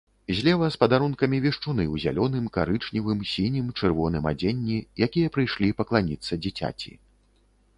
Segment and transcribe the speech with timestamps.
[0.35, 6.91] Злева з падарункамі вешчуны ў зялёным, карычневым, сінім, чырвоным адзенні, якія прыйшлі пакланіцца дзіцяці.